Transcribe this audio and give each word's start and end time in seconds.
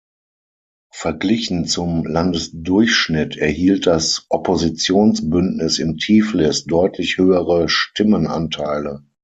Verglichen 0.95 1.65
zum 1.67 2.03
Landesdurchschnitt 2.07 3.37
erhielt 3.37 3.85
das 3.85 4.25
Oppositionsbündnis 4.29 5.77
in 5.77 5.97
Tiflis 5.99 6.63
deutlich 6.63 7.19
höhere 7.19 7.69
Stimmenanteile. 7.69 9.03